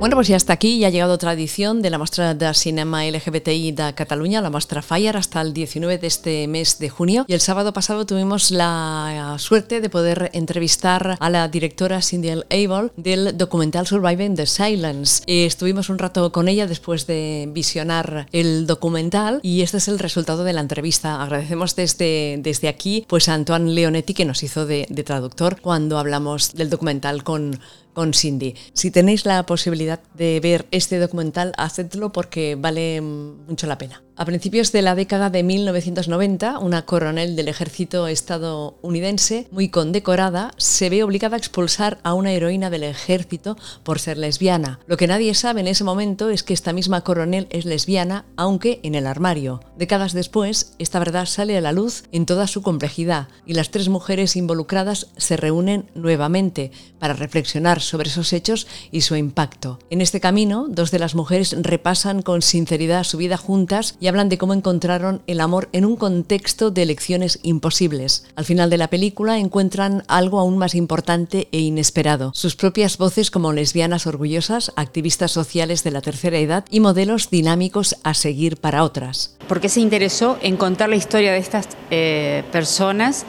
Bueno, 0.00 0.16
pues 0.16 0.28
ya 0.28 0.36
hasta 0.36 0.54
aquí, 0.54 0.78
ya 0.78 0.86
ha 0.86 0.90
llegado 0.90 1.12
otra 1.12 1.34
edición 1.34 1.82
de 1.82 1.90
la 1.90 1.98
Mostra 1.98 2.32
de 2.32 2.54
Cinema 2.54 3.04
LGBTI 3.04 3.72
de 3.72 3.92
Cataluña, 3.94 4.40
la 4.40 4.48
Mostra 4.48 4.80
Fire, 4.80 5.14
hasta 5.14 5.42
el 5.42 5.52
19 5.52 5.98
de 5.98 6.06
este 6.06 6.48
mes 6.48 6.78
de 6.78 6.88
junio. 6.88 7.26
Y 7.28 7.34
el 7.34 7.40
sábado 7.40 7.74
pasado 7.74 8.06
tuvimos 8.06 8.50
la 8.50 9.36
suerte 9.38 9.82
de 9.82 9.90
poder 9.90 10.30
entrevistar 10.32 11.18
a 11.20 11.28
la 11.28 11.48
directora 11.48 12.00
Cindy. 12.00 12.30
Abel 12.30 12.92
del 12.96 13.36
documental 13.36 13.86
Surviving 13.86 14.36
the 14.36 14.46
Silence. 14.46 15.22
estuvimos 15.26 15.90
un 15.90 15.98
rato 15.98 16.32
con 16.32 16.48
ella 16.48 16.66
después 16.66 17.06
de 17.06 17.50
visionar 17.52 18.26
el 18.32 18.66
documental 18.66 19.40
y 19.42 19.60
este 19.60 19.76
es 19.76 19.88
el 19.88 19.98
resultado 19.98 20.44
de 20.44 20.54
la 20.54 20.62
entrevista. 20.62 21.22
Agradecemos 21.22 21.76
desde, 21.76 22.38
desde 22.38 22.68
aquí 22.68 23.04
pues 23.06 23.28
a 23.28 23.34
Antoine 23.34 23.74
Leonetti 23.74 24.14
que 24.14 24.24
nos 24.24 24.42
hizo 24.44 24.64
de, 24.64 24.86
de 24.88 25.04
traductor 25.04 25.60
cuando 25.60 25.98
hablamos 25.98 26.54
del 26.54 26.70
documental 26.70 27.22
con 27.22 27.60
con 27.92 28.14
Cindy. 28.14 28.54
Si 28.72 28.90
tenéis 28.90 29.24
la 29.24 29.44
posibilidad 29.46 30.00
de 30.14 30.40
ver 30.40 30.66
este 30.70 30.98
documental, 30.98 31.52
hacedlo 31.56 32.12
porque 32.12 32.56
vale 32.58 33.00
mucho 33.00 33.66
la 33.66 33.78
pena. 33.78 34.02
A 34.20 34.26
principios 34.26 34.70
de 34.70 34.82
la 34.82 34.94
década 34.94 35.30
de 35.30 35.42
1990, 35.42 36.58
una 36.58 36.84
coronel 36.84 37.36
del 37.36 37.48
ejército 37.48 38.06
estadounidense, 38.06 39.46
muy 39.50 39.70
condecorada, 39.70 40.52
se 40.58 40.90
ve 40.90 41.02
obligada 41.02 41.36
a 41.36 41.38
expulsar 41.38 42.00
a 42.02 42.12
una 42.12 42.32
heroína 42.32 42.68
del 42.68 42.82
ejército 42.82 43.56
por 43.82 43.98
ser 43.98 44.18
lesbiana. 44.18 44.78
Lo 44.86 44.98
que 44.98 45.06
nadie 45.06 45.32
sabe 45.34 45.62
en 45.62 45.68
ese 45.68 45.84
momento 45.84 46.28
es 46.28 46.42
que 46.42 46.52
esta 46.52 46.74
misma 46.74 47.00
coronel 47.00 47.46
es 47.48 47.64
lesbiana, 47.64 48.26
aunque 48.36 48.80
en 48.82 48.94
el 48.94 49.06
armario. 49.06 49.60
Décadas 49.78 50.12
después, 50.12 50.74
esta 50.78 50.98
verdad 50.98 51.24
sale 51.24 51.56
a 51.56 51.62
la 51.62 51.72
luz 51.72 52.04
en 52.12 52.26
toda 52.26 52.46
su 52.46 52.60
complejidad 52.60 53.28
y 53.46 53.54
las 53.54 53.70
tres 53.70 53.88
mujeres 53.88 54.36
involucradas 54.36 55.06
se 55.16 55.38
reúnen 55.38 55.90
nuevamente 55.94 56.72
para 56.98 57.14
reflexionar 57.14 57.79
sobre 57.84 58.08
esos 58.08 58.32
hechos 58.32 58.66
y 58.90 59.02
su 59.02 59.16
impacto. 59.16 59.78
En 59.90 60.00
este 60.00 60.20
camino, 60.20 60.66
dos 60.68 60.90
de 60.90 60.98
las 60.98 61.14
mujeres 61.14 61.54
repasan 61.60 62.22
con 62.22 62.42
sinceridad 62.42 63.04
su 63.04 63.16
vida 63.16 63.36
juntas 63.36 63.96
y 64.00 64.06
hablan 64.06 64.28
de 64.28 64.38
cómo 64.38 64.54
encontraron 64.54 65.22
el 65.26 65.40
amor 65.40 65.68
en 65.72 65.84
un 65.84 65.96
contexto 65.96 66.70
de 66.70 66.82
elecciones 66.82 67.40
imposibles. 67.42 68.24
Al 68.36 68.44
final 68.44 68.70
de 68.70 68.78
la 68.78 68.88
película 68.88 69.38
encuentran 69.38 70.04
algo 70.08 70.38
aún 70.38 70.58
más 70.58 70.74
importante 70.74 71.48
e 71.52 71.60
inesperado, 71.60 72.32
sus 72.34 72.56
propias 72.56 72.98
voces 72.98 73.30
como 73.30 73.52
lesbianas 73.52 74.06
orgullosas, 74.06 74.72
activistas 74.76 75.32
sociales 75.32 75.84
de 75.84 75.90
la 75.90 76.00
tercera 76.00 76.38
edad 76.38 76.64
y 76.70 76.80
modelos 76.80 77.30
dinámicos 77.30 77.96
a 78.02 78.14
seguir 78.14 78.56
para 78.56 78.84
otras. 78.84 79.36
¿Por 79.48 79.60
qué 79.60 79.68
se 79.68 79.80
interesó 79.80 80.38
en 80.42 80.56
contar 80.56 80.88
la 80.88 80.96
historia 80.96 81.32
de 81.32 81.38
estas 81.38 81.68
eh, 81.90 82.44
personas? 82.52 83.24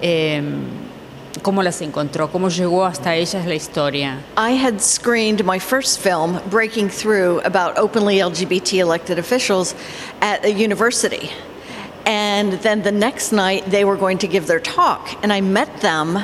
Eh, 0.00 0.42
¿Cómo 1.42 1.62
las 1.62 1.80
encontró? 1.82 2.30
¿Cómo 2.30 2.48
llegó 2.48 2.84
hasta 2.84 3.14
ellas 3.14 3.44
la 3.46 3.54
historia? 3.54 4.18
I 4.36 4.52
had 4.52 4.80
screened 4.80 5.44
my 5.44 5.58
first 5.58 6.00
film, 6.00 6.40
Breaking 6.48 6.88
Through, 6.88 7.40
about 7.44 7.76
openly 7.76 8.18
LGBT 8.18 8.78
elected 8.78 9.18
officials 9.18 9.74
at 10.20 10.44
a 10.44 10.50
university. 10.50 11.30
And 12.06 12.52
then 12.62 12.82
the 12.82 12.92
next 12.92 13.32
night, 13.32 13.64
they 13.66 13.84
were 13.84 13.96
going 13.96 14.18
to 14.18 14.28
give 14.28 14.46
their 14.46 14.60
talk, 14.60 15.08
and 15.22 15.32
I 15.32 15.40
met 15.40 15.80
them 15.80 16.18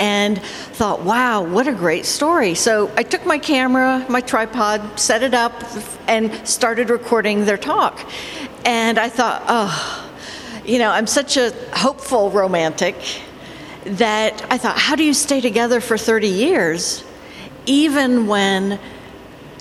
and 0.00 0.40
thought, 0.74 1.02
wow, 1.02 1.42
what 1.42 1.66
a 1.66 1.72
great 1.72 2.06
story. 2.06 2.54
So 2.54 2.90
I 2.96 3.02
took 3.02 3.26
my 3.26 3.38
camera, 3.38 4.04
my 4.08 4.20
tripod, 4.20 4.98
set 4.98 5.22
it 5.22 5.34
up, 5.34 5.52
and 6.06 6.32
started 6.46 6.90
recording 6.90 7.44
their 7.44 7.58
talk. 7.58 8.00
And 8.64 8.98
I 8.98 9.08
thought, 9.08 9.42
oh, 9.48 10.12
you 10.64 10.78
know, 10.78 10.90
I'm 10.90 11.06
such 11.06 11.36
a 11.36 11.52
hopeful 11.72 12.30
romantic 12.30 12.96
that 13.88 14.44
I 14.50 14.58
thought, 14.58 14.78
how 14.78 14.94
do 14.96 15.04
you 15.04 15.14
stay 15.14 15.40
together 15.40 15.80
for 15.80 15.98
30 15.98 16.28
years, 16.28 17.04
even 17.66 18.26
when 18.26 18.78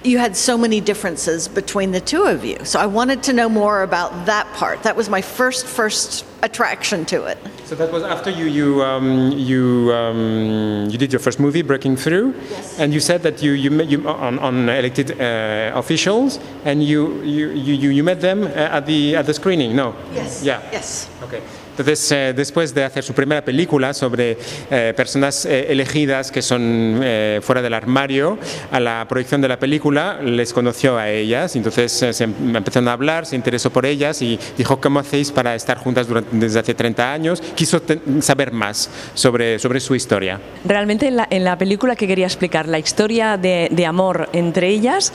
you 0.04 0.18
had 0.20 0.38
so 0.38 0.58
many 0.58 0.80
differences 0.80 1.48
between 1.48 1.92
the 1.92 2.00
two 2.02 2.24
of 2.24 2.46
you? 2.46 2.64
So 2.66 2.80
I 2.80 2.86
wanted 2.86 3.24
to 3.24 3.34
know 3.34 3.50
more 3.50 3.82
about 3.84 4.26
that 4.26 4.52
part. 4.54 4.84
That 4.84 4.96
was 4.96 5.10
my 5.10 5.22
first, 5.22 5.66
first 5.66 6.26
attraction 6.44 7.06
to 7.06 7.26
it. 7.26 7.38
So 7.66 7.76
that 7.76 7.92
was 7.92 8.04
after 8.04 8.30
you 8.30 8.46
you 8.46 8.82
um, 8.84 9.32
you 9.32 9.92
um, 9.94 10.88
you 10.90 10.98
did 10.98 11.12
your 11.12 11.20
first 11.20 11.40
movie, 11.40 11.62
Breaking 11.64 11.98
Through, 11.98 12.34
yes. 12.50 12.80
and 12.80 12.94
you 12.94 13.00
said 13.00 13.24
that 13.24 13.44
you 13.44 13.52
you 13.52 13.72
met 13.72 13.90
you 13.90 14.08
on, 14.08 14.40
on 14.40 14.70
elected 14.70 15.20
uh, 15.20 15.72
officials, 15.76 16.40
and 16.64 16.84
you 16.84 17.22
you, 17.24 17.50
you 17.50 17.90
you 17.90 18.04
met 18.04 18.22
them 18.22 18.44
at 18.44 18.86
the 18.86 19.16
at 19.16 19.26
the 19.26 19.34
screening. 19.34 19.76
No. 19.76 19.96
Yes. 20.14 20.44
Yeah. 20.44 20.62
Yes. 20.72 21.10
Okay. 21.24 21.42
Entonces, 21.78 22.12
eh, 22.12 22.34
después 22.36 22.74
de 22.74 22.84
hacer 22.84 23.04
su 23.04 23.14
primera 23.14 23.46
película 23.46 23.94
sobre 23.94 24.36
eh, 24.72 24.94
personas 24.98 25.46
eh, 25.46 25.68
elegidas 25.70 26.32
que 26.32 26.42
son 26.42 27.04
fuera 27.42 27.62
del 27.62 27.74
armario, 27.74 28.40
a 28.72 28.80
la 28.80 29.06
proyección 29.08 29.42
de 29.42 29.48
la 29.48 29.60
película 29.60 30.20
les 30.24 30.54
conoció 30.54 30.98
a 30.98 31.10
ellas, 31.10 31.56
entonces 31.56 31.92
se 31.92 32.24
em- 32.24 32.56
empezaron 32.56 32.88
a 32.88 32.94
hablar, 32.94 33.28
se 33.28 33.36
interesó 33.36 33.70
por 33.70 33.86
ellas 33.86 34.22
y 34.24 34.40
dijo, 34.58 34.82
¿cómo 34.82 35.00
hacéis 35.00 35.32
para 35.32 35.54
estar 35.54 35.78
juntas 35.78 36.08
desde 36.32 36.60
hace 36.60 36.74
30 36.74 37.14
años? 37.14 37.42
Quiso 37.54 37.80
saber 38.22 38.52
más 38.52 38.90
sobre, 39.14 39.60
sobre 39.60 39.80
su 39.80 39.94
historia. 39.94 40.40
Realmente 40.66 41.08
en 41.08 41.44
la, 41.44 41.58
película 41.58 41.96
que 41.96 42.08
quería 42.08 42.26
explicar, 42.26 42.68
la 42.68 42.80
historia 42.80 43.38
de 43.38 43.86
amor 43.86 44.30
entre 44.34 44.70
ellas 44.70 45.14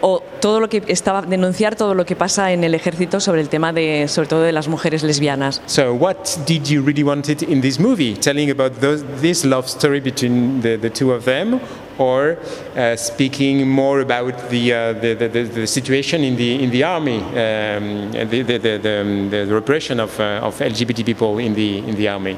o 0.00 0.22
todo 0.40 0.60
lo 0.60 0.68
que 0.68 0.82
estaba 0.88 1.22
denunciar 1.22 1.74
todo 1.76 1.94
lo 1.94 2.04
que 2.04 2.16
pasa 2.16 2.52
en 2.52 2.64
el 2.64 2.74
ejército 2.74 3.20
sobre 3.20 3.40
el 3.40 3.48
tema 3.48 3.72
de 3.72 4.06
sobre 4.08 4.28
todo 4.28 4.42
de 4.42 4.52
las 4.52 4.68
mujeres 4.68 5.02
lesbianas. 5.02 5.62
So, 5.66 5.94
what 5.94 6.16
did 6.46 6.64
you 6.66 6.82
really 6.82 7.02
want 7.02 7.28
it 7.28 7.42
in 7.42 7.60
this 7.60 7.78
movie? 7.78 8.14
Telling 8.14 8.50
about 8.50 8.80
those, 8.80 9.04
this 9.20 9.44
love 9.44 9.68
story 9.68 10.00
between 10.00 10.60
the, 10.60 10.76
the 10.76 10.90
two 10.90 11.12
of 11.12 11.24
them, 11.24 11.60
or 11.98 12.36
uh, 12.76 12.94
speaking 12.96 13.66
more 13.68 14.00
about 14.00 14.50
the, 14.50 14.72
uh, 14.72 14.92
the, 15.00 15.14
the, 15.14 15.28
the, 15.28 15.42
the 15.44 15.66
situation 15.66 16.22
in 16.22 16.36
the, 16.36 16.62
in 16.62 16.70
the 16.70 16.84
army, 16.84 17.18
um, 17.20 18.12
the, 18.12 18.42
the, 18.42 18.58
the, 18.58 18.78
the, 18.78 19.44
the 19.46 19.54
repression 19.54 19.98
of, 20.00 20.18
uh, 20.20 20.40
of 20.42 20.58
LGBT 20.58 21.04
people 21.06 21.38
in 21.38 21.54
the, 21.54 21.78
in 21.78 21.96
the 21.96 22.06
army? 22.08 22.36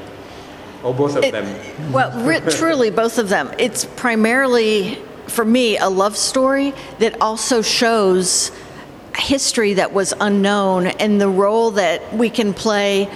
Or 0.81 0.93
both 0.93 1.17
of 1.17 1.25
It- 1.25 1.33
them? 1.33 1.91
Well, 1.91 2.09
truly, 2.49 2.89
both 2.89 3.17
of 3.17 3.27
them. 3.27 3.51
It's 3.57 3.83
primarily, 3.97 4.97
for 5.31 5.45
me, 5.45 5.77
a 5.77 5.87
love 5.89 6.17
story 6.17 6.73
that 6.99 7.21
also 7.21 7.61
shows 7.61 8.51
history 9.17 9.75
that 9.75 9.93
was 9.93 10.13
unknown 10.19 10.87
and 10.87 11.19
the 11.19 11.29
role 11.29 11.71
that 11.71 12.13
we 12.13 12.29
can 12.29 12.53
play 12.53 13.09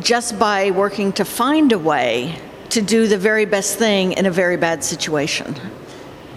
just 0.00 0.38
by 0.38 0.70
working 0.70 1.12
to 1.12 1.24
find 1.24 1.72
a 1.72 1.78
way 1.78 2.38
to 2.70 2.80
do 2.80 3.06
the 3.06 3.18
very 3.18 3.44
best 3.44 3.78
thing 3.78 4.12
in 4.12 4.24
a 4.24 4.30
very 4.30 4.56
bad 4.56 4.82
situation. 4.82 5.54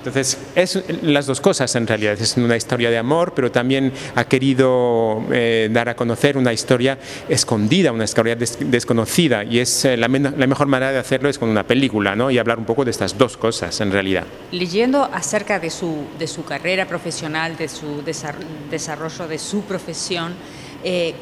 Entonces, 0.05 0.37
es 0.55 0.83
las 1.01 1.25
dos 1.25 1.41
cosas 1.41 1.73
en 1.75 1.87
realidad. 1.87 2.13
Es 2.21 2.37
una 2.37 2.55
historia 2.55 2.91
de 2.91 2.97
amor, 2.99 3.33
pero 3.35 3.51
también 3.51 3.91
ha 4.13 4.25
querido 4.25 5.23
eh, 5.31 5.67
dar 5.71 5.89
a 5.89 5.95
conocer 5.95 6.37
una 6.37 6.53
historia 6.53 6.99
escondida, 7.27 7.91
una 7.91 8.03
historia 8.03 8.35
des- 8.35 8.57
desconocida. 8.59 9.43
Y 9.43 9.57
es 9.57 9.83
eh, 9.85 9.97
la, 9.97 10.07
la 10.07 10.45
mejor 10.47 10.67
manera 10.67 10.91
de 10.91 10.99
hacerlo 10.99 11.27
es 11.27 11.39
con 11.39 11.49
una 11.49 11.63
película, 11.65 12.15
¿no? 12.15 12.29
Y 12.29 12.37
hablar 12.37 12.59
un 12.59 12.65
poco 12.65 12.85
de 12.85 12.91
estas 12.91 13.17
dos 13.17 13.35
cosas 13.35 13.81
en 13.81 13.91
realidad. 13.91 14.25
Leyendo 14.51 15.03
acerca 15.11 15.59
de 15.59 15.71
su, 15.71 16.03
de 16.19 16.27
su 16.27 16.45
carrera 16.45 16.85
profesional, 16.87 17.57
de 17.57 17.67
su 17.67 18.03
desar- 18.03 18.35
desarrollo 18.69 19.27
de 19.27 19.39
su 19.39 19.61
profesión, 19.63 20.35
eh, 20.83 21.15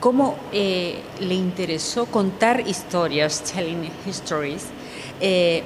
¿cómo 0.00 0.38
eh, 0.52 1.00
le 1.20 1.34
interesó 1.34 2.06
contar 2.06 2.66
historias, 2.66 3.42
telling 3.44 3.90
histories, 4.08 4.62
eh, 5.20 5.62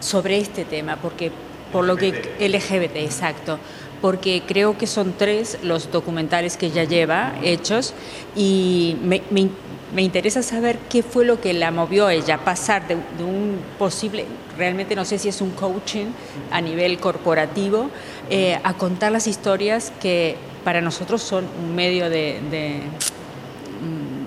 sobre 0.00 0.36
este 0.38 0.66
tema? 0.66 0.96
Porque 0.96 1.32
por 1.74 1.84
lo 1.84 1.96
que 1.96 2.12
LGBT, 2.38 2.96
exacto. 2.98 3.58
Porque 4.00 4.44
creo 4.46 4.78
que 4.78 4.86
son 4.86 5.14
tres 5.18 5.58
los 5.64 5.90
documentales 5.90 6.56
que 6.56 6.66
ella 6.66 6.84
lleva 6.84 7.32
hechos 7.42 7.94
y 8.36 8.96
me, 9.02 9.22
me- 9.30 10.02
interesa 10.02 10.42
saber 10.42 10.78
qué 10.88 11.02
fue 11.02 11.24
lo 11.24 11.40
que 11.40 11.52
la 11.52 11.70
movió 11.72 12.06
a 12.06 12.14
ella 12.14 12.38
pasar 12.38 12.86
de, 12.86 12.94
un 12.94 13.58
posible, 13.76 14.24
realmente 14.56 14.94
no 14.94 15.04
sé 15.04 15.18
si 15.18 15.28
es 15.28 15.40
un 15.40 15.50
coaching 15.50 16.06
a 16.52 16.60
nivel 16.60 16.98
corporativo, 16.98 17.90
eh, 18.30 18.58
a 18.62 18.74
contar 18.74 19.10
las 19.10 19.26
historias 19.26 19.92
que 20.00 20.36
para 20.64 20.80
nosotros 20.80 21.22
son 21.22 21.44
un 21.62 21.74
medio 21.74 22.08
de, 22.08 22.38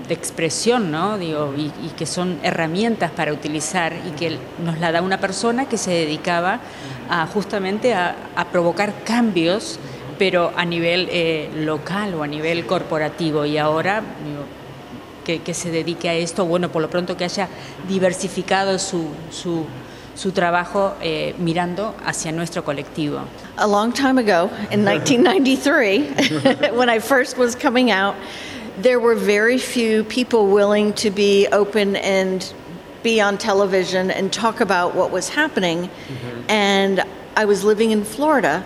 de 0.08 0.14
expresión, 0.14 0.92
¿no? 0.92 1.18
Digo, 1.18 1.54
y, 1.58 1.72
que 1.98 2.06
son 2.06 2.40
herramientas 2.44 3.12
para 3.12 3.34
utilizar 3.34 3.94
y 4.08 4.12
que 4.12 4.38
nos 4.64 4.80
la 4.80 4.92
da 4.92 5.02
una 5.02 5.20
persona 5.20 5.68
que 5.68 5.78
se 5.78 5.92
dedicaba 5.92 6.60
a, 7.10 7.26
justamente 7.28 7.94
a, 7.94 8.16
provocar 8.52 9.04
cambios, 9.04 9.80
pero 10.18 10.52
a 10.56 10.66
nivel 10.66 11.10
eh, 11.12 11.50
local 11.56 12.14
o 12.16 12.24
a 12.24 12.28
nivel 12.28 12.66
corporativo. 12.66 13.46
Y 13.46 13.58
ahora 13.58 14.02
que, 15.26 15.54
se 15.54 15.72
dedique 15.72 16.08
a 16.08 16.14
esto, 16.14 16.46
bueno, 16.46 16.70
por 16.70 16.82
lo 16.82 16.90
pronto 16.90 17.18
que 17.18 17.26
haya 17.26 17.50
diversificado 17.88 18.80
su, 18.80 19.10
su, 19.30 19.66
su 20.16 20.32
trabajo 20.32 20.96
eh, 21.02 21.36
mirando 21.38 21.96
hacia 22.06 22.32
nuestro 22.32 22.64
colectivo. 22.64 23.20
A 23.58 23.68
long 23.68 23.92
time 23.92 24.20
ago, 24.20 24.50
in 24.72 24.86
1993, 24.86 26.72
when 26.78 26.90
I 26.90 27.00
first 27.00 27.38
was 27.38 27.56
coming 27.56 27.92
out, 27.92 28.16
there 28.78 29.00
were 29.00 29.16
very 29.16 29.58
few 29.58 30.04
people 30.04 30.48
willing 30.48 30.94
to 30.94 31.10
be 31.10 31.48
open 31.48 31.96
and 31.96 32.54
be 33.02 33.20
on 33.20 33.38
television 33.38 34.12
and 34.12 34.32
talk 34.32 34.60
about 34.60 34.96
what 34.96 35.12
was 35.12 35.30
happening. 35.30 35.84
Mm-hmm. 35.88 36.52
And 36.52 37.04
I 37.36 37.46
was 37.46 37.64
living 37.64 37.92
in 37.92 38.04
Florida, 38.04 38.66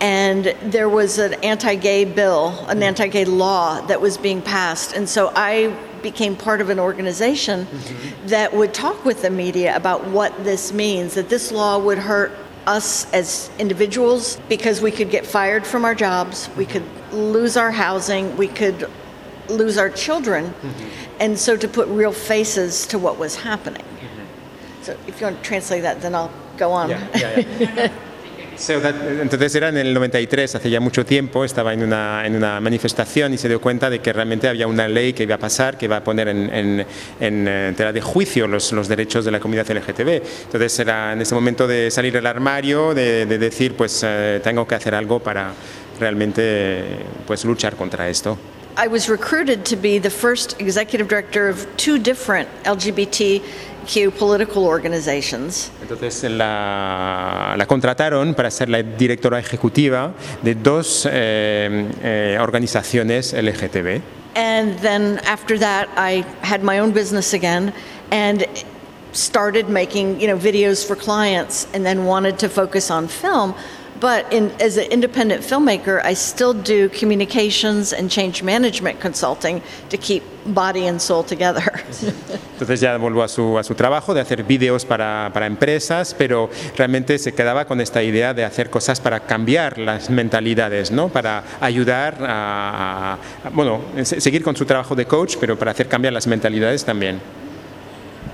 and 0.00 0.54
there 0.62 0.88
was 0.88 1.18
an 1.18 1.34
anti-gay 1.34 2.04
bill, 2.04 2.48
an 2.48 2.76
mm-hmm. 2.76 2.82
anti-gay 2.82 3.24
law 3.26 3.80
that 3.86 4.00
was 4.00 4.16
being 4.16 4.40
passed, 4.40 4.94
and 4.94 5.08
so 5.08 5.32
I 5.34 5.76
became 6.02 6.36
part 6.36 6.60
of 6.60 6.68
an 6.68 6.78
organization 6.78 7.64
mm-hmm. 7.64 8.26
that 8.28 8.54
would 8.54 8.74
talk 8.74 9.04
with 9.06 9.22
the 9.22 9.30
media 9.30 9.74
about 9.74 10.06
what 10.08 10.44
this 10.44 10.72
means. 10.72 11.14
That 11.14 11.30
this 11.30 11.50
law 11.50 11.78
would 11.78 11.98
hurt 11.98 12.32
us 12.66 13.10
as 13.12 13.50
individuals 13.58 14.38
because 14.48 14.80
we 14.80 14.90
could 14.90 15.10
get 15.10 15.26
fired 15.26 15.66
from 15.66 15.84
our 15.84 15.94
jobs, 15.94 16.48
we 16.56 16.64
mm-hmm. 16.64 16.72
could 16.72 17.14
lose 17.14 17.56
our 17.56 17.70
housing, 17.70 18.36
we 18.36 18.48
could 18.48 18.88
lose 19.48 19.78
our 19.78 19.90
children, 19.90 20.46
mm-hmm. 20.46 21.20
and 21.20 21.38
so 21.38 21.56
to 21.56 21.68
put 21.68 21.88
real 21.88 22.12
faces 22.12 22.86
to 22.86 22.98
what 22.98 23.18
was 23.18 23.36
happening. 23.36 23.82
Mm-hmm. 23.82 24.82
So 24.82 24.96
if 25.06 25.20
you 25.20 25.26
want 25.26 25.42
to 25.42 25.48
translate 25.48 25.82
that, 25.82 26.00
then 26.00 26.14
I'll 26.14 26.30
go 26.56 26.72
on. 26.72 26.90
Yeah, 26.90 27.08
yeah, 27.14 27.44
yeah. 27.58 27.92
Entonces 28.56 29.54
era 29.54 29.68
en 29.68 29.76
el 29.76 29.92
93, 29.92 30.54
hace 30.54 30.70
ya 30.70 30.80
mucho 30.80 31.04
tiempo, 31.04 31.44
estaba 31.44 31.72
en 31.72 31.82
una, 31.82 32.24
en 32.24 32.36
una 32.36 32.60
manifestación 32.60 33.34
y 33.34 33.38
se 33.38 33.48
dio 33.48 33.60
cuenta 33.60 33.90
de 33.90 34.00
que 34.00 34.12
realmente 34.12 34.48
había 34.48 34.66
una 34.66 34.86
ley 34.88 35.12
que 35.12 35.24
iba 35.24 35.34
a 35.34 35.38
pasar, 35.38 35.76
que 35.76 35.86
iba 35.86 35.96
a 35.96 36.04
poner 36.04 36.28
en, 36.28 36.54
en, 36.54 36.86
en 37.20 37.48
eh, 37.48 37.74
tela 37.76 37.92
de 37.92 38.00
juicio 38.00 38.46
los, 38.46 38.72
los, 38.72 38.88
derechos 38.88 39.24
de 39.24 39.30
la 39.30 39.40
comunidad 39.40 39.68
LGTB. 39.68 40.22
Entonces 40.44 40.78
era 40.78 41.12
en 41.12 41.20
ese 41.20 41.34
momento 41.34 41.66
de 41.66 41.90
salir 41.90 42.12
del 42.12 42.26
armario, 42.26 42.94
de, 42.94 43.26
de 43.26 43.38
decir, 43.38 43.74
pues 43.74 44.02
eh, 44.04 44.40
tengo 44.42 44.66
que 44.66 44.74
hacer 44.74 44.94
algo 44.94 45.20
para 45.20 45.52
realmente 45.98 46.84
pues, 47.26 47.44
luchar 47.44 47.74
contra 47.76 48.08
esto. 48.08 48.38
I 48.76 48.88
was 48.88 49.08
recruited 49.08 49.64
to 49.66 49.76
be 49.76 49.98
the 49.98 50.10
first 50.10 50.60
executive 50.60 51.06
director 51.06 51.48
of 51.48 51.64
two 51.76 51.96
different 51.96 52.48
LGBTQ 52.64 54.10
political 54.18 54.64
organizations. 54.64 55.70
Entonces 55.80 56.24
la, 56.24 57.54
la 57.56 57.66
contrataron 57.66 58.34
para 58.34 58.50
ser 58.50 58.68
la 58.68 58.82
directora 58.82 59.38
ejecutiva 59.38 60.12
de 60.42 60.56
dos 60.56 61.06
eh, 61.08 61.88
eh, 62.02 62.38
organizaciones 62.40 63.32
LGTB. 63.32 64.02
And 64.34 64.76
then 64.80 65.20
after 65.24 65.56
that, 65.58 65.88
I 65.96 66.24
had 66.42 66.64
my 66.64 66.80
own 66.80 66.90
business 66.90 67.32
again 67.32 67.72
and 68.10 68.44
started 69.12 69.68
making, 69.68 70.20
you 70.20 70.26
know, 70.26 70.36
videos 70.36 70.84
for 70.84 70.96
clients, 70.96 71.68
and 71.72 71.86
then 71.86 72.04
wanted 72.04 72.40
to 72.40 72.48
focus 72.48 72.90
on 72.90 73.06
film. 73.06 73.54
But 74.04 74.30
in, 74.34 74.52
as 74.60 74.76
an 74.76 74.92
independent 74.92 75.42
filmmaker, 75.42 76.04
I 76.04 76.14
still 76.14 76.52
do 76.52 76.90
communications 76.90 77.94
and 77.94 78.10
change 78.10 78.42
management 78.42 79.00
consulting 79.00 79.62
to 79.88 79.96
keep 79.96 80.22
body 80.44 80.88
and 80.88 81.00
soul 81.00 81.24
together. 81.24 81.64
Entonces 82.52 82.80
ya 82.80 82.98
vuelvo 82.98 83.22
a 83.22 83.28
su, 83.28 83.58
a 83.58 83.64
su 83.64 83.74
trabajo 83.74 84.12
de 84.12 84.20
hacer 84.20 84.44
vídeos 84.44 84.84
para, 84.84 85.30
para, 85.32 85.46
empresas, 85.46 86.14
pero 86.18 86.50
realmente 86.76 87.18
se 87.18 87.32
quedaba 87.32 87.64
con 87.64 87.80
esta 87.80 88.02
idea 88.02 88.34
de 88.34 88.44
hacer 88.44 88.68
cosas 88.68 89.00
para 89.00 89.20
cambiar 89.20 89.78
las 89.78 90.10
mentalidades, 90.10 90.90
¿no? 90.90 91.08
para 91.08 91.42
ayudar 91.62 92.18
a, 92.20 93.16
a 93.42 93.48
bueno, 93.54 93.80
seguir 94.02 94.42
con 94.42 94.54
su 94.54 94.66
trabajo 94.66 94.94
de 94.94 95.06
coach, 95.06 95.36
pero 95.40 95.58
para 95.58 95.70
hacer 95.70 95.88
cambiar 95.88 96.12
las 96.12 96.26
mentalidades 96.26 96.84
también. 96.84 97.22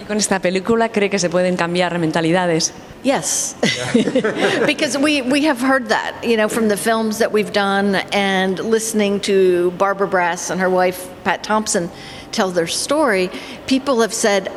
¿Y 0.02 0.04
con 0.04 0.16
esta 0.16 0.40
película 0.40 0.88
cree 0.88 1.08
que 1.08 1.20
se 1.20 1.30
pueden 1.30 1.54
cambiar 1.54 1.96
mentalidades? 2.00 2.74
Yes, 3.02 3.54
because 4.66 4.98
we, 4.98 5.22
we 5.22 5.44
have 5.44 5.60
heard 5.60 5.88
that, 5.88 6.22
you 6.22 6.36
know, 6.36 6.48
from 6.48 6.68
the 6.68 6.76
films 6.76 7.18
that 7.18 7.32
we've 7.32 7.52
done 7.52 7.94
and 8.12 8.58
listening 8.58 9.20
to 9.20 9.70
Barbara 9.72 10.06
Brass 10.06 10.50
and 10.50 10.60
her 10.60 10.68
wife, 10.68 11.10
Pat 11.24 11.42
Thompson, 11.42 11.90
tell 12.30 12.50
their 12.50 12.66
story. 12.66 13.30
People 13.66 14.02
have 14.02 14.12
said, 14.12 14.52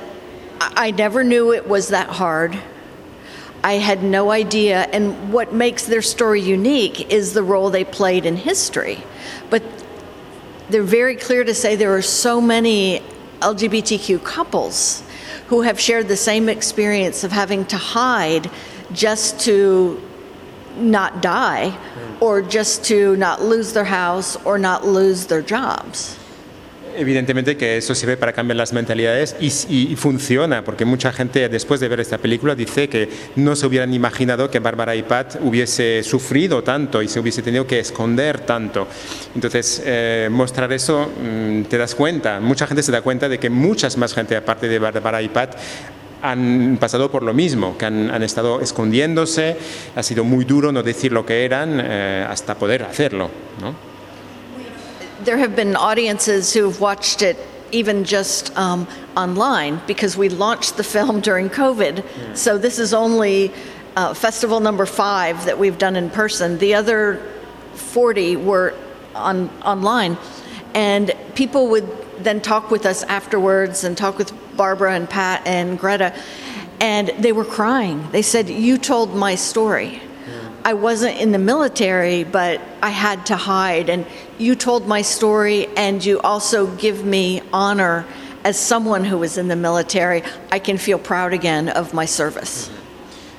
I 0.60 0.92
never 0.92 1.24
knew 1.24 1.54
it 1.54 1.68
was 1.68 1.90
that 1.90 2.10
hard. 2.10 2.58
I 3.64 3.74
had 3.74 4.04
no 4.04 4.30
idea. 4.30 4.90
And 4.92 5.32
what 5.32 5.54
makes 5.54 5.86
their 5.86 6.02
story 6.02 6.42
unique 6.42 7.12
is 7.12 7.34
the 7.34 7.44
role 7.44 7.70
they 7.70 7.86
played 7.86 8.26
in 8.26 8.36
history. 8.36 9.02
But 9.50 9.64
they're 10.70 10.84
very 10.84 11.16
clear 11.16 11.46
to 11.46 11.54
say 11.54 11.78
there 11.78 11.96
are 11.96 12.02
so 12.02 12.42
many 12.42 13.02
LGBTQ 13.40 14.24
couples 14.24 15.04
who 15.54 15.62
have 15.62 15.80
shared 15.80 16.08
the 16.08 16.18
same 16.18 16.50
experience 16.50 17.24
of 17.24 17.32
having 17.32 17.64
to 17.64 17.78
hide 17.78 18.50
just 18.92 19.40
to 19.40 20.02
not 20.78 21.22
die 21.22 21.70
hmm. 21.70 22.24
or 22.24 22.42
just 22.42 22.84
to 22.84 23.16
not 23.18 23.40
lose 23.40 23.72
their 23.72 23.84
house 23.84 24.36
or 24.46 24.58
not 24.58 24.84
lose 24.84 25.28
their 25.28 25.44
jobs. 25.44 26.18
Evidentemente 26.96 27.58
que 27.58 27.78
eso 27.78 27.96
sirve 27.96 28.18
para 28.18 28.34
cambiar 28.34 28.58
las 28.58 28.74
mentalidades 28.74 29.36
y, 29.40 29.96
funciona, 29.96 30.64
porque 30.64 30.86
mucha 30.86 31.12
gente 31.12 31.48
después 31.50 31.80
de 31.80 31.88
ver 31.88 32.00
esta 32.00 32.18
película 32.18 32.56
dice 32.56 32.90
que 32.90 33.10
no 33.36 33.56
se 33.56 33.66
hubieran 33.66 33.94
imaginado 33.94 34.50
que 34.50 34.60
Bárbara 34.60 34.96
y 34.96 35.04
Pat 35.04 35.36
hubiese 35.42 36.04
sufrido 36.04 36.64
tanto 36.64 37.02
y 37.02 37.08
se 37.08 37.20
hubiese 37.20 37.42
tenido 37.42 37.66
que 37.66 37.80
esconder 37.80 38.42
tanto. 38.42 38.88
Entonces, 39.36 39.82
eh, 39.86 40.30
mostrar 40.32 40.72
eso 40.74 41.10
mm, 41.22 41.64
te 41.64 41.78
das 41.78 41.96
cuenta, 41.96 42.40
mucha 42.40 42.68
gente 42.68 42.84
se 42.84 42.92
da 42.92 43.02
cuenta 43.02 43.30
de 43.30 43.40
que 43.40 43.50
muchas 43.50 43.98
más 43.98 44.14
gente 44.14 44.36
aparte 44.36 44.68
de 44.68 44.80
Bárbara 44.80 45.22
y 45.22 45.30
Pat 45.30 45.56
han 46.22 46.78
pasado 46.80 47.12
por 47.12 47.22
lo 47.22 47.34
mismo, 47.34 47.78
que 47.78 47.86
han, 47.86 48.24
estado 48.24 48.62
escondiéndose, 48.62 49.58
ha 49.96 50.04
sido 50.04 50.24
muy 50.24 50.46
duro 50.46 50.72
no 50.72 50.82
decir 50.82 51.12
lo 51.12 51.26
que 51.26 51.44
eran 51.44 51.82
eh, 51.84 52.26
hasta 52.28 52.56
poder 52.56 52.84
hacerlo. 52.84 53.30
¿no? 53.60 53.93
There 55.26 55.38
have 55.38 55.56
been 55.56 55.76
audiences 55.76 56.54
who 56.54 56.66
have 56.66 56.80
watched 56.80 57.22
it 57.22 57.38
even 57.72 58.04
just 58.04 58.56
um, 58.58 58.88
online 59.18 59.82
because 59.88 60.16
we 60.16 60.30
launched 60.30 60.78
the 60.78 60.84
film 60.96 61.22
during 61.22 61.50
COVID. 61.50 62.38
So 62.38 62.58
this 62.58 62.80
is 62.80 62.94
only 62.94 63.52
uh, 63.96 64.14
festival 64.14 64.60
number 64.60 64.86
five 64.86 65.46
that 65.46 65.58
we've 65.58 65.78
done 65.78 65.96
in 65.96 66.10
person. 66.10 66.58
The 66.58 66.76
other 66.76 67.22
40 67.74 68.38
were 68.38 68.74
on 69.16 69.50
online, 69.62 70.18
and 70.74 71.14
people 71.36 71.68
would 71.70 71.88
then 72.20 72.42
talk 72.42 72.72
with 72.72 72.86
us 72.86 73.04
afterwards 73.04 73.84
and 73.84 73.98
talk 73.98 74.18
with 74.18 74.32
Barbara 74.58 74.96
and 74.96 75.10
Pat 75.10 75.46
and 75.46 75.78
Greta, 75.78 76.16
and 76.80 77.10
they 77.20 77.32
were 77.32 77.46
crying. 77.46 78.08
They 78.12 78.22
said, 78.22 78.50
"You 78.50 78.78
told 78.78 79.16
my 79.16 79.36
story." 79.36 80.02
I 80.66 80.74
wasn't 80.74 81.18
in 81.18 81.32
the 81.32 81.40
military, 81.40 82.24
but 82.24 82.62
I 82.82 82.90
had 82.90 83.26
to 83.28 83.36
hide. 83.36 83.90
And 83.90 84.06
you 84.38 84.56
told 84.56 84.88
my 84.88 85.02
story, 85.02 85.68
and 85.76 86.04
you 86.04 86.22
also 86.22 86.68
give 86.76 87.04
me 87.04 87.42
honor 87.52 88.06
as 88.46 88.58
someone 88.58 89.04
who 89.04 89.18
was 89.18 89.38
in 89.38 89.50
the 89.50 89.56
military. 89.56 90.24
I 90.52 90.60
can 90.60 90.78
feel 90.78 91.00
proud 91.00 91.34
again 91.34 91.70
of 91.70 91.94
my 91.94 92.06
service. 92.06 92.70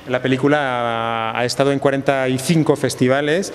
La 0.07 0.21
película 0.21 1.31
ha 1.35 1.45
estado 1.45 1.71
en 1.71 1.79
45 1.79 2.75
festivales, 2.75 3.51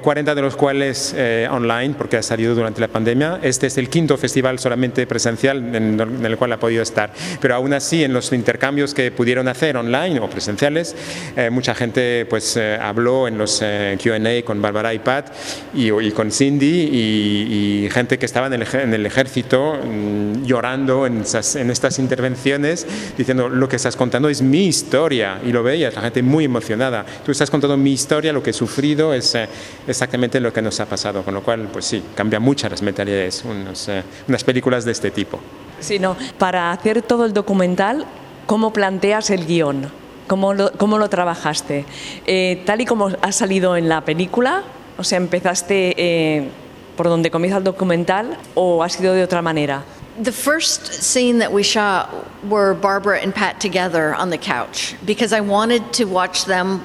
40 0.00 0.30
eh, 0.30 0.34
de 0.36 0.42
los 0.42 0.54
cuales 0.54 1.12
eh, 1.16 1.48
online, 1.50 1.96
porque 1.98 2.16
ha 2.16 2.22
salido 2.22 2.54
durante 2.54 2.80
la 2.80 2.86
pandemia. 2.86 3.40
Este 3.42 3.66
es 3.66 3.78
el 3.78 3.88
quinto 3.88 4.16
festival 4.16 4.60
solamente 4.60 5.08
presencial 5.08 5.74
en, 5.74 5.98
el 6.24 6.36
cual 6.36 6.52
ha 6.52 6.60
podido 6.60 6.84
estar. 6.84 7.10
Pero 7.40 7.56
aún 7.56 7.72
así, 7.72 8.04
en 8.04 8.12
los 8.12 8.32
intercambios 8.32 8.94
que 8.94 9.10
pudieron 9.10 9.48
hacer 9.48 9.76
online 9.76 10.20
o 10.20 10.30
presenciales, 10.30 10.94
eh, 11.36 11.50
mucha 11.50 11.74
gente 11.74 12.26
pues 12.26 12.56
habló 12.56 13.26
en 13.26 13.36
los 13.36 13.58
Q&A 13.58 14.44
con 14.44 14.62
Bárbara 14.62 14.94
y 14.94 15.00
Pat 15.00 15.32
y, 15.74 15.90
con 16.12 16.30
Cindy 16.30 16.90
y, 16.92 17.88
gente 17.90 18.18
que 18.18 18.26
estaba 18.26 18.46
en 18.46 18.94
el, 18.94 19.06
ejército 19.06 19.74
mm, 19.74 20.44
llorando 20.44 21.06
en, 21.06 21.24
en 21.54 21.70
estas 21.70 21.98
intervenciones, 21.98 22.86
diciendo 23.16 23.48
lo 23.48 23.68
que 23.68 23.76
estás 23.76 23.96
contando 23.96 24.28
es 24.28 24.42
mi 24.42 24.66
historia 24.66 25.40
y 25.44 25.50
lo 25.50 25.62
veía 25.62 25.87
la 25.94 26.02
gente 26.02 26.22
muy 26.22 26.44
emocionada. 26.44 27.04
Tú 27.24 27.32
estás 27.32 27.50
contando 27.50 27.76
mi 27.76 27.92
historia, 27.92 28.32
lo 28.32 28.42
que 28.42 28.50
he 28.50 28.52
sufrido 28.52 29.14
es 29.14 29.34
eh, 29.34 29.48
exactamente 29.86 30.40
lo 30.40 30.52
que 30.52 30.62
nos 30.62 30.78
ha 30.80 30.86
pasado, 30.86 31.22
con 31.22 31.34
lo 31.34 31.42
cual, 31.42 31.68
pues 31.72 31.84
sí, 31.84 32.02
cambia 32.14 32.40
muchas 32.40 32.70
las 32.70 32.82
mentalidades 32.82 33.44
unos, 33.44 33.88
eh, 33.88 34.02
unas 34.26 34.44
películas 34.44 34.84
de 34.84 34.92
este 34.92 35.10
tipo. 35.10 35.40
Sí, 35.80 35.98
no, 35.98 36.16
para 36.38 36.72
hacer 36.72 37.02
todo 37.02 37.24
el 37.24 37.32
documental, 37.32 38.04
¿cómo 38.46 38.72
planteas 38.72 39.30
el 39.30 39.46
guion? 39.46 39.90
¿Cómo 40.26 40.52
lo, 40.52 40.72
cómo 40.72 40.98
lo 40.98 41.08
trabajaste? 41.08 41.86
Eh, 42.26 42.62
tal 42.66 42.80
y 42.80 42.84
como 42.84 43.10
ha 43.22 43.32
salido 43.32 43.76
en 43.76 43.88
la 43.88 44.02
película, 44.02 44.62
o 44.98 45.04
sea, 45.04 45.16
empezaste 45.16 46.50
por 46.98 47.06
donde 47.06 47.30
comienza 47.30 47.58
el 47.58 47.64
documental 47.64 48.36
o 48.54 48.82
ha 48.82 48.88
sido 48.88 49.14
de 49.14 49.22
otra 49.22 49.40
manera? 49.40 49.84
The 50.18 50.32
first 50.32 50.86
scene 50.86 51.38
that 51.38 51.52
we 51.52 51.62
shot 51.62 52.44
were 52.44 52.74
Barbara 52.74 53.20
and 53.20 53.32
Pat 53.34 53.60
together 53.60 54.14
on 54.14 54.30
the 54.30 54.38
couch 54.38 54.96
because 55.04 55.32
I 55.32 55.40
wanted 55.40 55.92
to 55.94 56.04
watch 56.04 56.44
them 56.44 56.84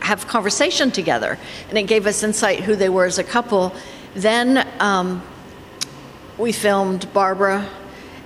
have 0.00 0.26
conversation 0.26 0.90
together, 0.90 1.38
and 1.68 1.76
it 1.76 1.82
gave 1.82 2.06
us 2.06 2.22
insight 2.22 2.60
who 2.60 2.74
they 2.74 2.88
were 2.88 3.04
as 3.04 3.18
a 3.18 3.24
couple. 3.24 3.74
Then 4.14 4.66
um, 4.80 5.22
we 6.38 6.52
filmed 6.52 7.12
Barbara, 7.12 7.68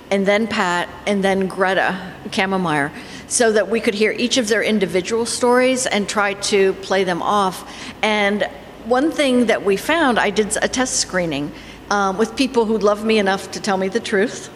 and 0.09 0.25
then 0.25 0.47
Pat, 0.47 0.87
and 1.05 1.21
then 1.21 1.47
Greta 1.47 2.13
Kammermeyer, 2.29 2.91
so 3.27 3.51
that 3.51 3.69
we 3.69 3.81
could 3.81 3.93
hear 3.93 4.13
each 4.13 4.37
of 4.37 4.47
their 4.47 4.63
individual 4.63 5.25
stories 5.25 5.85
and 5.85 6.07
try 6.07 6.33
to 6.33 6.73
play 6.75 7.03
them 7.03 7.21
off. 7.21 7.69
And 8.01 8.43
one 8.85 9.11
thing 9.11 9.47
that 9.47 9.65
we 9.65 9.75
found, 9.75 10.17
I 10.17 10.29
did 10.29 10.55
a 10.61 10.69
test 10.69 10.95
screening 10.97 11.51
um, 11.89 12.17
with 12.17 12.35
people 12.35 12.65
who 12.65 12.77
love 12.77 13.03
me 13.03 13.17
enough 13.19 13.51
to 13.51 13.61
tell 13.61 13.77
me 13.77 13.87
the 13.87 13.99
truth. 13.99 14.49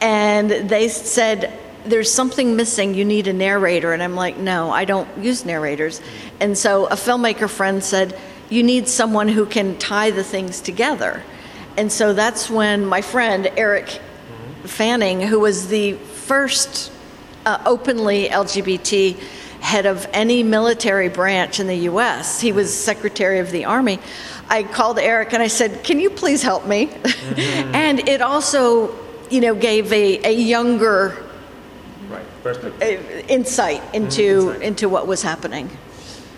And 0.00 0.50
they 0.50 0.88
said, 0.88 1.58
There's 1.84 2.12
something 2.12 2.56
missing. 2.56 2.94
You 2.94 3.04
need 3.04 3.26
a 3.26 3.32
narrator. 3.32 3.92
And 3.92 4.02
I'm 4.02 4.14
like, 4.14 4.36
No, 4.36 4.70
I 4.70 4.84
don't 4.84 5.08
use 5.18 5.44
narrators. 5.44 6.00
And 6.40 6.56
so 6.56 6.86
a 6.86 6.94
filmmaker 6.94 7.48
friend 7.48 7.82
said, 7.82 8.18
you 8.50 8.62
need 8.62 8.88
someone 8.88 9.28
who 9.28 9.46
can 9.46 9.78
tie 9.78 10.10
the 10.10 10.24
things 10.24 10.60
together. 10.60 11.22
And 11.76 11.90
so 11.90 12.12
that's 12.12 12.50
when 12.50 12.86
my 12.86 13.02
friend 13.02 13.50
Eric 13.56 14.00
Fanning, 14.64 15.20
who 15.20 15.40
was 15.40 15.68
the 15.68 15.94
first 15.94 16.92
uh, 17.44 17.62
openly 17.66 18.28
LGBT 18.28 19.18
head 19.60 19.86
of 19.86 20.06
any 20.12 20.42
military 20.42 21.08
branch 21.08 21.58
in 21.58 21.66
the 21.66 21.88
US, 21.90 22.40
he 22.40 22.52
was 22.52 22.72
Secretary 22.72 23.38
of 23.38 23.50
the 23.50 23.64
Army. 23.64 23.98
I 24.48 24.62
called 24.62 24.98
Eric 24.98 25.32
and 25.32 25.42
I 25.42 25.48
said, 25.48 25.82
Can 25.84 26.00
you 26.00 26.10
please 26.10 26.42
help 26.42 26.66
me? 26.66 26.86
Mm-hmm. 26.86 27.74
and 27.74 28.08
it 28.08 28.20
also, 28.20 28.94
you 29.30 29.40
know, 29.40 29.54
gave 29.54 29.92
a, 29.92 30.20
a 30.24 30.32
younger 30.32 31.16
right. 32.08 33.30
insight 33.30 33.82
into, 33.94 34.46
mm-hmm. 34.46 34.62
into 34.62 34.88
what 34.88 35.06
was 35.06 35.22
happening. 35.22 35.70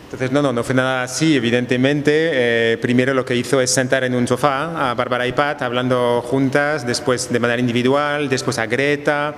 Entonces, 0.07 0.31
no, 0.31 0.41
no, 0.41 0.53
no 0.53 0.63
fue 0.63 0.75
nada 0.75 1.03
así, 1.03 1.37
evidentemente. 1.37 2.31
Eh, 2.33 2.79
primero 2.79 3.13
lo 3.13 3.25
que 3.25 3.35
hizo 3.35 3.61
es 3.61 3.73
sentar 3.73 4.05
en 4.05 4.15
un 4.15 4.29
sofá 4.29 4.91
a 4.91 4.95
Bárbara 4.95 5.27
y 5.27 5.33
Pat 5.33 5.63
hablando 5.63 6.23
juntas, 6.23 6.87
después 6.87 7.33
de 7.33 7.41
manera 7.41 7.61
individual, 7.61 8.29
después 8.29 8.59
a 8.59 8.67
Greta 8.67 9.35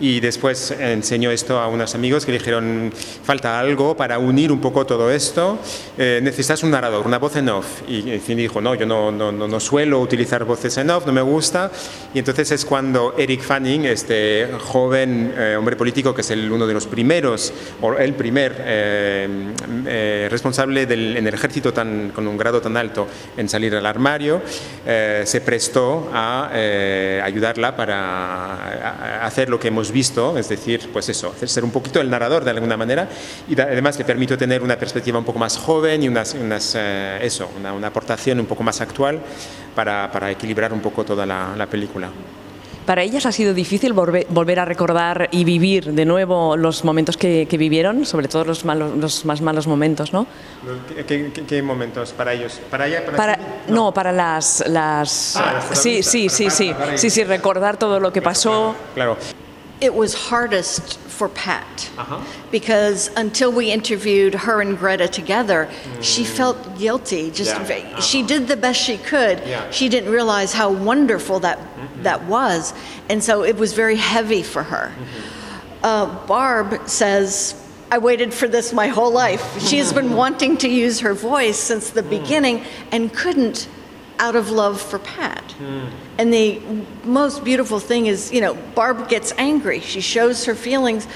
y 0.00 0.20
después 0.20 0.72
enseñó 0.72 1.30
esto 1.30 1.58
a 1.58 1.68
unos 1.68 1.94
amigos 1.94 2.26
que 2.26 2.32
dijeron, 2.32 2.92
falta 3.24 3.58
algo 3.58 3.96
para 3.96 4.18
unir 4.18 4.52
un 4.52 4.60
poco 4.60 4.84
todo 4.84 5.10
esto, 5.10 5.58
eh, 5.96 6.20
necesitas 6.22 6.62
un 6.62 6.70
narrador, 6.70 7.06
una 7.06 7.18
voz 7.18 7.36
en 7.36 7.48
off. 7.48 7.82
Y 7.88 8.18
fin 8.18 8.36
dijo, 8.36 8.60
no, 8.60 8.74
yo 8.74 8.86
no, 8.86 9.10
no, 9.10 9.32
no, 9.32 9.60
suelo 9.60 10.00
utilizar 10.00 10.44
voces 10.44 10.76
en 10.78 10.90
off, 10.90 11.06
no 11.06 11.12
me 11.12 11.22
gusta. 11.22 11.70
Y 12.16 12.20
entonces 12.20 12.50
es 12.50 12.64
cuando 12.64 13.14
Eric 13.18 13.42
Fanning, 13.42 13.84
este 13.84 14.48
joven 14.58 15.34
eh, 15.36 15.54
hombre 15.54 15.76
político 15.76 16.14
que 16.14 16.22
es 16.22 16.30
el, 16.30 16.50
uno 16.50 16.66
de 16.66 16.72
los 16.72 16.86
primeros, 16.86 17.52
o 17.82 17.92
el 17.92 18.14
primer 18.14 18.56
eh, 18.58 20.26
responsable 20.30 20.86
del, 20.86 21.18
en 21.18 21.26
el 21.26 21.34
ejército 21.34 21.74
tan, 21.74 22.12
con 22.14 22.26
un 22.26 22.38
grado 22.38 22.62
tan 22.62 22.74
alto 22.78 23.06
en 23.36 23.50
salir 23.50 23.74
del 23.74 23.84
armario, 23.84 24.40
se 24.86 25.42
prestó 25.42 26.08
a 26.10 26.48
ayudarla 27.22 27.76
para 27.76 29.26
hacer 29.26 29.50
lo 29.50 29.60
que 29.60 29.68
hemos 29.68 29.92
visto, 29.92 30.38
es 30.38 30.48
decir, 30.48 30.88
pues 30.94 31.08
eso, 31.10 31.34
ser 31.44 31.64
un 31.64 31.70
poquito 31.70 32.00
el 32.00 32.08
narrador 32.08 32.44
de 32.44 32.50
alguna 32.50 32.76
manera 32.76 33.08
y 33.48 33.60
además 33.60 33.98
le 33.98 34.04
permite 34.04 34.36
tener 34.36 34.62
una 34.62 34.78
perspectiva 34.78 35.18
un 35.18 35.24
poco 35.24 35.38
más 35.38 35.58
joven 35.58 36.02
y 36.02 36.08
unas, 36.08 36.34
eh, 36.76 37.18
eso, 37.22 37.50
una, 37.58 37.86
aportación 37.86 38.40
un 38.40 38.46
poco 38.46 38.62
más 38.62 38.80
actual 38.80 39.20
para, 39.76 40.10
para 40.10 40.32
equilibrar 40.32 40.72
un 40.72 40.80
poco 40.80 41.04
toda 41.04 41.24
la, 41.24 41.54
la 41.56 41.66
película. 41.66 42.10
¿Para 42.86 43.02
ellas 43.02 43.26
ha 43.26 43.32
sido 43.32 43.52
difícil 43.52 43.92
volver, 43.92 44.60
a 44.60 44.64
recordar 44.64 45.28
y 45.32 45.42
vivir 45.42 45.92
de 45.92 46.04
nuevo 46.04 46.56
los 46.56 46.84
momentos 46.84 47.16
que, 47.16 47.44
vivieron, 47.58 48.06
sobre 48.06 48.28
todo 48.28 48.44
los, 48.44 48.64
malos, 48.64 48.96
los 48.96 49.24
más 49.24 49.40
malos 49.40 49.66
momentos, 49.66 50.12
¿no? 50.12 50.28
¿Qué, 51.06 51.62
momentos 51.62 52.12
para 52.12 52.32
ellos? 52.32 52.60
¿Para 52.70 52.86
ella? 52.86 53.04
Para, 53.04 53.38
no, 53.66 53.92
para 53.92 54.12
las... 54.12 54.64
las 54.68 55.36
ah, 55.36 55.60
sí, 55.72 56.04
sí, 56.04 56.28
sí, 56.28 56.48
sí, 56.48 56.72
sí, 56.94 57.10
sí, 57.10 57.24
recordar 57.24 57.76
todo 57.76 57.98
lo 57.98 58.12
que 58.12 58.22
pasó. 58.22 58.76
Claro. 58.94 59.16
It 59.80 59.94
was 59.94 60.14
hardest 60.14 60.98
for 60.98 61.28
Pat 61.28 61.90
uh-huh. 61.96 62.22
because 62.50 63.08
until 63.16 63.50
we 63.52 63.70
interviewed 63.70 64.34
her 64.34 64.60
and 64.60 64.76
Greta 64.78 65.08
together, 65.08 65.68
mm. 65.68 66.02
she 66.02 66.24
felt 66.24 66.78
guilty. 66.78 67.30
Just 67.30 67.56
yeah. 67.56 67.78
uh-huh. 67.78 68.00
she 68.00 68.22
did 68.22 68.48
the 68.48 68.56
best 68.56 68.80
she 68.80 68.98
could. 68.98 69.40
Yeah. 69.46 69.70
She 69.70 69.88
didn't 69.88 70.10
realize 70.10 70.52
how 70.52 70.70
wonderful 70.70 71.40
that 71.40 71.58
mm-hmm. 71.58 72.02
that 72.02 72.24
was, 72.24 72.74
and 73.08 73.22
so 73.22 73.44
it 73.44 73.56
was 73.56 73.72
very 73.72 73.96
heavy 73.96 74.42
for 74.42 74.62
her. 74.62 74.92
Mm-hmm. 74.92 75.84
Uh, 75.84 76.26
Barb 76.26 76.88
says. 76.88 77.62
I 77.88 77.98
waited 77.98 78.34
for 78.34 78.48
this 78.48 78.72
my 78.72 78.88
whole 78.88 79.12
life. 79.12 79.62
She 79.62 79.78
has 79.78 79.92
been 79.92 80.16
wanting 80.22 80.56
to 80.56 80.68
use 80.68 80.98
her 81.00 81.14
voice 81.14 81.56
since 81.56 81.90
the 81.90 82.02
mm. 82.02 82.10
beginning 82.10 82.64
and 82.90 83.12
couldn't 83.14 83.68
out 84.18 84.36
of 84.36 84.50
love 84.50 84.80
for 84.80 84.98
Pat. 84.98 85.54
Mm. 85.58 85.90
And 86.18 86.32
the 86.32 86.60
most 87.04 87.44
beautiful 87.44 87.78
thing 87.78 88.06
is, 88.06 88.32
you 88.32 88.40
know, 88.40 88.54
Barb 88.74 89.08
gets 89.08 89.32
angry. 89.38 89.80
She 89.80 90.00
shows 90.00 90.44
her 90.44 90.54
feelings. 90.54 91.06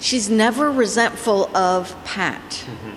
She's 0.00 0.28
never 0.28 0.70
resentful 0.70 1.54
of 1.56 1.94
Pat. 2.04 2.42
Mm-hmm. 2.42 2.90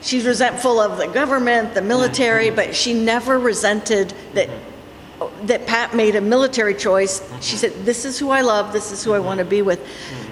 She's 0.00 0.26
resentful 0.26 0.80
of 0.80 0.98
the 0.98 1.06
government, 1.06 1.74
the 1.74 1.82
military, 1.82 2.46
mm-hmm. 2.46 2.56
but 2.56 2.76
she 2.76 2.92
never 2.92 3.38
resented 3.38 4.12
that 4.34 4.48
mm-hmm. 4.48 5.46
that 5.46 5.66
Pat 5.66 5.94
made 5.94 6.16
a 6.16 6.20
military 6.20 6.74
choice. 6.74 7.22
She 7.40 7.56
said, 7.56 7.72
"This 7.84 8.04
is 8.04 8.18
who 8.18 8.30
I 8.30 8.42
love. 8.42 8.72
This 8.72 8.92
is 8.92 9.02
who 9.02 9.12
I 9.14 9.18
want 9.18 9.38
to 9.38 9.44
be 9.44 9.62
with." 9.62 9.80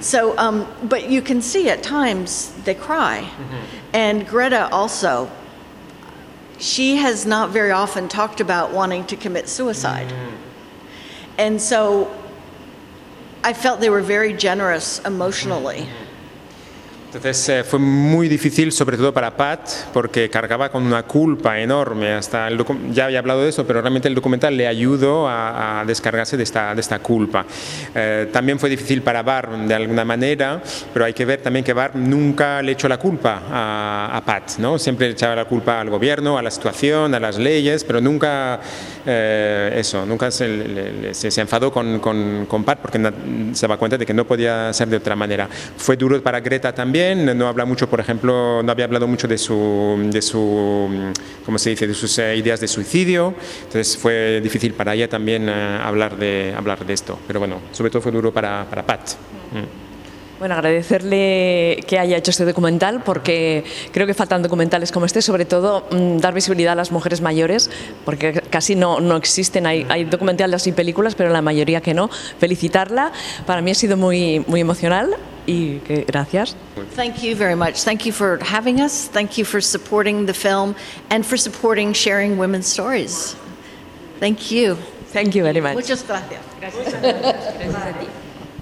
So, 0.00 0.36
um, 0.36 0.66
but 0.82 1.08
you 1.08 1.22
can 1.22 1.40
see 1.40 1.70
at 1.70 1.82
times 1.82 2.52
they 2.64 2.74
cry, 2.74 3.30
and 3.92 4.26
Greta 4.26 4.68
also 4.72 5.30
she 6.62 6.96
has 6.96 7.26
not 7.26 7.50
very 7.50 7.72
often 7.72 8.08
talked 8.08 8.40
about 8.40 8.72
wanting 8.72 9.04
to 9.06 9.16
commit 9.16 9.48
suicide. 9.48 10.08
Mm. 10.08 10.32
And 11.36 11.60
so 11.60 12.08
I 13.42 13.52
felt 13.52 13.80
they 13.80 13.90
were 13.90 14.00
very 14.00 14.32
generous 14.32 15.00
emotionally. 15.00 15.80
Mm-hmm. 15.80 16.11
Entonces 17.14 17.46
eh, 17.50 17.62
fue 17.62 17.78
muy 17.78 18.26
difícil, 18.26 18.72
sobre 18.72 18.96
todo 18.96 19.12
para 19.12 19.36
Pat, 19.36 19.68
porque 19.92 20.30
cargaba 20.30 20.70
con 20.70 20.82
una 20.82 21.02
culpa 21.02 21.60
enorme. 21.60 22.14
Hasta 22.14 22.48
el 22.48 22.64
ya 22.90 23.04
había 23.04 23.18
hablado 23.18 23.42
de 23.42 23.50
eso, 23.50 23.66
pero 23.66 23.82
realmente 23.82 24.08
el 24.08 24.14
documental 24.14 24.56
le 24.56 24.66
ayudó 24.66 25.28
a, 25.28 25.84
descargarse 25.86 26.38
de 26.38 26.44
esta, 26.44 26.74
de 26.74 26.80
esta 26.80 27.00
culpa. 27.00 27.44
Eh, 27.94 28.30
también 28.32 28.58
fue 28.58 28.70
difícil 28.70 29.02
para 29.02 29.22
Barb 29.22 29.66
de 29.66 29.74
alguna 29.74 30.06
manera, 30.06 30.62
pero 30.94 31.04
hay 31.04 31.12
que 31.12 31.26
ver 31.26 31.42
también 31.42 31.62
que 31.66 31.74
Barb 31.74 31.96
nunca 31.96 32.62
le 32.62 32.72
echó 32.72 32.88
la 32.88 32.96
culpa 32.96 33.42
a, 33.50 34.22
Pat, 34.24 34.56
¿no? 34.56 34.78
Siempre 34.78 35.08
le 35.08 35.12
echaba 35.12 35.36
la 35.36 35.44
culpa 35.44 35.82
al 35.82 35.90
gobierno, 35.90 36.38
a 36.38 36.42
la 36.42 36.50
situación, 36.50 37.14
a 37.14 37.20
las 37.20 37.36
leyes, 37.36 37.84
pero 37.84 38.00
nunca 38.00 38.58
eh, 39.04 39.74
eso, 39.76 40.06
nunca 40.06 40.30
se, 40.30 41.12
se, 41.12 41.40
enfadó 41.42 41.70
con, 41.70 41.98
con, 41.98 42.46
con 42.46 42.64
Pat 42.64 42.78
porque 42.78 42.98
se 43.52 43.66
daba 43.66 43.76
cuenta 43.76 43.98
de 43.98 44.06
que 44.06 44.14
no 44.14 44.26
podía 44.26 44.72
ser 44.72 44.88
de 44.88 44.96
otra 44.96 45.14
manera. 45.14 45.46
Fue 45.76 45.96
duro 45.96 46.22
para 46.22 46.40
Greta 46.40 46.72
también 46.72 47.01
no 47.14 47.48
habla 47.48 47.64
mucho, 47.64 47.88
por 47.88 48.00
ejemplo, 48.00 48.62
no 48.62 48.72
había 48.72 48.84
hablado 48.84 49.06
mucho 49.06 49.28
de 49.28 49.38
su, 49.38 50.08
de 50.10 50.22
su 50.22 51.12
¿cómo 51.44 51.58
se 51.58 51.70
dice?, 51.70 51.86
de 51.86 51.94
sus 51.94 52.18
eh, 52.18 52.36
ideas 52.36 52.60
de 52.60 52.68
suicidio, 52.68 53.34
entonces 53.64 53.96
fue 53.96 54.40
difícil 54.40 54.74
para 54.74 54.94
ella 54.94 55.08
también 55.08 55.48
eh, 55.48 55.80
hablar, 55.82 56.16
de, 56.16 56.54
hablar 56.56 56.84
de 56.84 56.92
esto, 56.92 57.18
pero 57.26 57.38
bueno, 57.38 57.60
sobre 57.72 57.90
todo 57.90 58.02
fue 58.02 58.12
duro 58.12 58.32
para, 58.32 58.64
para 58.68 58.86
Pat. 58.86 59.10
Mm. 59.52 59.82
Bueno, 60.38 60.56
agradecerle 60.56 61.84
que 61.86 62.00
haya 62.00 62.16
hecho 62.16 62.32
este 62.32 62.44
documental 62.44 63.02
porque 63.04 63.62
creo 63.92 64.08
que 64.08 64.14
faltan 64.14 64.42
documentales 64.42 64.90
como 64.90 65.06
este, 65.06 65.22
sobre 65.22 65.44
todo 65.44 65.86
mm, 65.92 66.18
dar 66.18 66.34
visibilidad 66.34 66.72
a 66.72 66.76
las 66.76 66.90
mujeres 66.90 67.20
mayores, 67.20 67.70
porque 68.04 68.42
casi 68.50 68.74
no, 68.74 68.98
no 68.98 69.16
existen, 69.16 69.66
hay, 69.66 69.86
hay 69.88 70.04
documentales 70.04 70.66
y 70.66 70.72
películas, 70.72 71.14
pero 71.14 71.30
la 71.30 71.42
mayoría 71.42 71.80
que 71.80 71.94
no. 71.94 72.10
Felicitarla, 72.38 73.12
para 73.46 73.60
mí 73.60 73.70
ha 73.70 73.74
sido 73.74 73.96
muy, 73.96 74.44
muy 74.48 74.60
emocional 74.60 75.16
y 75.46 75.80
que 75.80 76.04
gracias. 76.04 76.54
Thank 76.94 77.22
you 77.22 77.34
very 77.34 77.54
much. 77.54 77.82
Thank 77.82 78.06
you 78.06 78.12
for 78.12 78.38
having 78.42 78.80
us. 78.80 79.08
Thank 79.08 79.38
you 79.38 79.44
for 79.44 79.60
supporting 79.60 80.26
the 80.26 80.34
film 80.34 80.74
and 81.10 81.24
for 81.24 81.36
supporting 81.36 81.92
sharing 81.92 82.38
women's 82.38 82.66
stories. 82.66 83.36
Thank 84.20 84.50
you. 84.50 84.76
Thank 85.12 85.34
you 85.34 85.42
very 85.42 85.60
much. 85.60 85.74
Muchas 85.74 86.02
gracias. 86.04 86.40
Gracias. 86.60 86.92
gracias 86.92 87.74
a 87.74 87.92
ti. 87.98 88.21